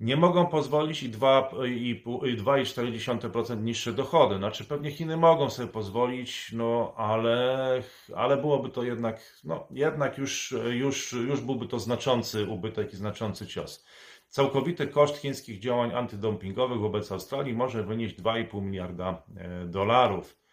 [0.00, 4.36] nie mogą pozwolić i 2,4% niższe dochody.
[4.36, 7.82] Znaczy pewnie Chiny mogą sobie pozwolić, no ale,
[8.16, 13.46] ale byłoby to jednak, no jednak już, już, już byłby to znaczący ubytek i znaczący
[13.46, 13.86] cios.
[14.28, 20.45] Całkowity koszt chińskich działań antydumpingowych wobec Australii może wynieść 2,5 miliarda e, dolarów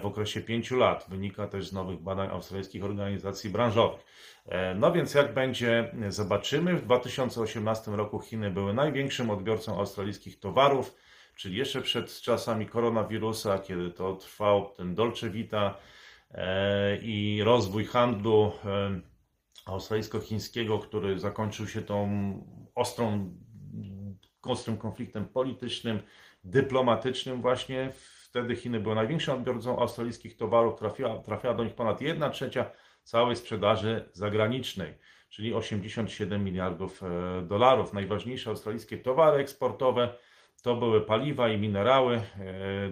[0.02, 1.06] okresie 5 lat.
[1.08, 4.00] Wynika też z nowych badań australijskich organizacji branżowych.
[4.46, 6.76] E, no więc jak będzie, zobaczymy.
[6.76, 10.94] W 2018 roku Chiny były największym odbiorcą australijskich towarów,
[11.36, 15.78] czyli jeszcze przed czasami koronawirusa, kiedy to trwał ten Dolce Vita
[17.02, 18.52] i rozwój handlu
[19.66, 22.08] australijsko-chińskiego, który zakończył się tą
[22.74, 23.34] ostrą,
[24.42, 26.00] ostrym konfliktem politycznym,
[26.44, 27.92] dyplomatycznym właśnie.
[28.30, 32.70] Wtedy Chiny były największym odbiorcą australijskich towarów, trafiała, trafiała do nich ponad 1 trzecia
[33.02, 34.94] całej sprzedaży zagranicznej,
[35.28, 37.92] czyli 87 miliardów e, dolarów.
[37.92, 40.14] Najważniejsze australijskie towary eksportowe
[40.62, 42.22] to były paliwa i minerały.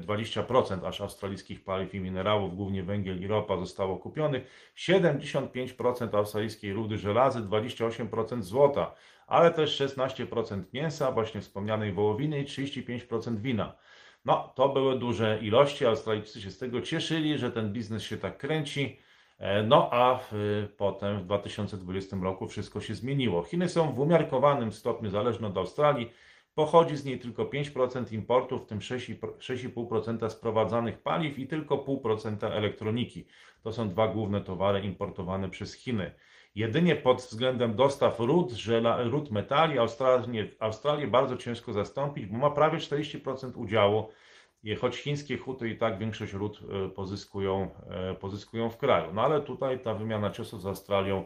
[0.00, 4.72] 20% e, aż australijskich paliw i minerałów, głównie węgiel i ropa, zostało kupionych.
[4.76, 8.94] 75% australijskiej rudy żelazy, 28% złota,
[9.26, 13.76] ale też 16% mięsa, właśnie wspomnianej wołowiny i 35% wina.
[14.24, 15.86] No, to były duże ilości.
[15.86, 18.98] Australijczycy się z tego cieszyli, że ten biznes się tak kręci.
[19.38, 23.42] E, no a w, potem w 2020 roku wszystko się zmieniło.
[23.42, 26.10] Chiny są w umiarkowanym stopniu zależne od Australii.
[26.54, 33.26] Pochodzi z niej tylko 5% importu, w tym 6,5% sprowadzanych paliw i tylko 0,5% elektroniki.
[33.62, 36.14] To są dwa główne towary importowane przez Chiny.
[36.58, 42.50] Jedynie pod względem dostaw ród, żela, ród metali Australię, Australię bardzo ciężko zastąpić, bo ma
[42.50, 44.08] prawie 40% udziału,
[44.80, 49.14] choć chińskie huty i tak większość ród e, pozyskują, e, pozyskują w kraju.
[49.14, 51.24] No ale tutaj ta wymiana ciosów z Australią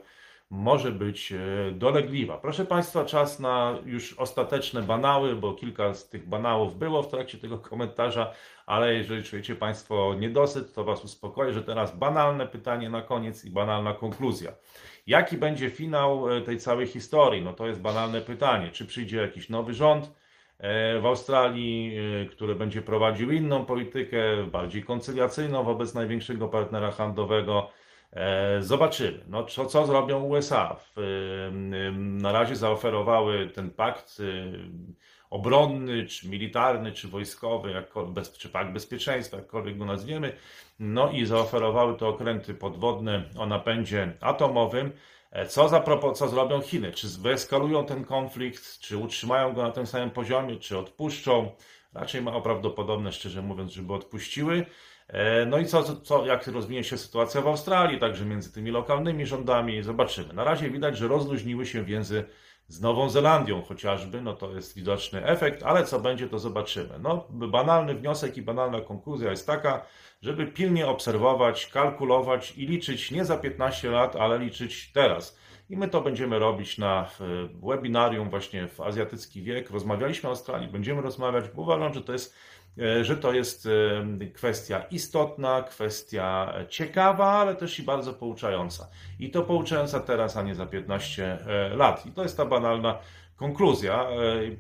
[0.51, 1.39] może być e,
[1.73, 2.39] dolegliwa.
[2.39, 7.39] Proszę Państwa, czas na już ostateczne banały, bo kilka z tych banałów było w trakcie
[7.39, 8.33] tego komentarza,
[8.67, 13.51] ale jeżeli czujecie Państwo niedosyt, to Was uspokoję, że teraz banalne pytanie na koniec i
[13.51, 14.53] banalna konkluzja.
[15.07, 17.43] Jaki będzie finał e, tej całej historii?
[17.43, 18.71] No to jest banalne pytanie.
[18.71, 20.13] Czy przyjdzie jakiś nowy rząd
[20.59, 21.97] e, w Australii,
[22.31, 27.71] który będzie prowadził inną politykę, bardziej koncyliacyjną wobec największego partnera handlowego?
[28.13, 30.77] E, zobaczymy, no, co, co zrobią USA.
[31.93, 34.23] Na razie zaoferowały ten pakt
[35.33, 40.33] obronny, czy militarny, czy wojskowy, jak, bez, czy pakt bezpieczeństwa, jakkolwiek go nazwiemy,
[40.79, 44.93] no i zaoferowały to okręty podwodne o napędzie atomowym.
[45.31, 46.93] E, co, za, co zrobią Chiny?
[46.93, 51.51] Czy wyeskalują ten konflikt, czy utrzymają go na tym samym poziomie, czy odpuszczą?
[51.95, 54.67] Raczej mało prawdopodobne, szczerze mówiąc, żeby odpuściły.
[55.09, 59.27] E, no i co, co, jak rozwinie się sytuacja w Australii, także między tymi lokalnymi
[59.27, 60.33] rządami, zobaczymy.
[60.33, 62.25] Na razie widać, że rozluźniły się więzy
[62.73, 66.99] z Nową Zelandią chociażby, no to jest widoczny efekt, ale co będzie, to zobaczymy.
[67.01, 69.87] No, banalny wniosek i banalna konkluzja jest taka,
[70.23, 75.39] żeby pilnie obserwować, kalkulować i liczyć nie za 15 lat, ale liczyć teraz.
[75.71, 77.11] I my to będziemy robić na
[77.63, 79.71] webinarium właśnie w Azjatycki Wiek.
[79.71, 82.35] Rozmawialiśmy o Australii, będziemy rozmawiać, bo uważam, że to jest
[83.03, 88.89] że to jest e, kwestia istotna, kwestia ciekawa, ale też i bardzo pouczająca.
[89.19, 92.07] I to pouczająca teraz, a nie za 15 e, lat.
[92.07, 92.99] I to jest ta banalna
[93.37, 94.03] konkluzja.
[94.03, 94.11] E,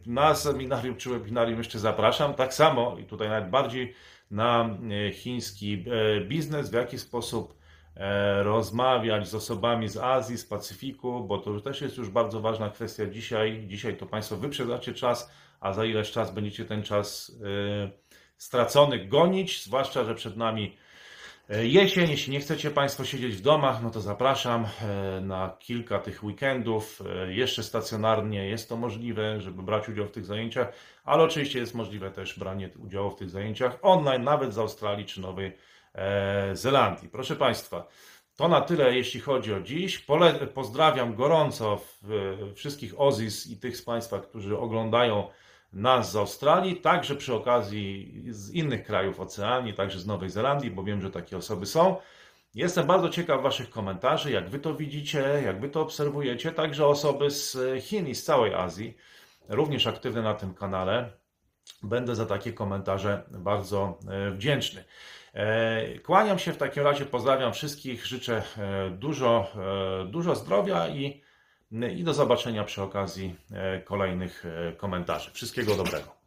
[0.06, 2.34] Na seminarium czy webinarium jeszcze zapraszam.
[2.34, 3.94] Tak samo i tutaj nawet bardziej
[4.30, 5.84] na e, chiński
[6.18, 7.54] e, biznes, w jaki sposób
[7.96, 12.70] e, rozmawiać z osobami z Azji, z Pacyfiku, bo to też jest już bardzo ważna
[12.70, 13.64] kwestia dzisiaj.
[13.66, 17.32] Dzisiaj to Państwo wyprzedzacie czas, a za ileś czas będziecie ten czas
[18.42, 20.76] e, stracony gonić, zwłaszcza, że przed nami
[21.50, 22.10] e, jesień.
[22.10, 27.02] Jeśli nie chcecie Państwo siedzieć w domach, no to zapraszam e, na kilka tych weekendów.
[27.26, 30.72] E, Jeszcze stacjonarnie jest to możliwe, żeby brać udział w tych zajęciach,
[31.04, 35.20] ale oczywiście jest możliwe też branie udziału w tych zajęciach online, nawet z Australii czy
[35.20, 35.72] Nowej
[36.52, 37.08] Zelandii.
[37.08, 37.86] Proszę Państwa,
[38.36, 40.06] to na tyle, jeśli chodzi o dziś.
[40.54, 41.80] Pozdrawiam gorąco
[42.54, 45.28] wszystkich Ozis i tych z Państwa, którzy oglądają
[45.72, 50.84] nas z Australii, także przy okazji z innych krajów Oceanii, także z Nowej Zelandii, bo
[50.84, 51.96] wiem, że takie osoby są.
[52.54, 57.30] Jestem bardzo ciekaw Waszych komentarzy, jak Wy to widzicie, jak Wy to obserwujecie, także osoby
[57.30, 58.96] z Chin i z całej Azji,
[59.48, 61.10] również aktywne na tym kanale.
[61.82, 64.84] Będę za takie komentarze bardzo e, wdzięczny.
[65.34, 69.52] E, Kłaniam się w takim razie, pozdrawiam wszystkich, życzę e, dużo,
[70.06, 71.22] dużo zdrowia i,
[71.94, 75.30] i do zobaczenia przy okazji e, kolejnych e, komentarzy.
[75.32, 76.21] Wszystkiego dobrego.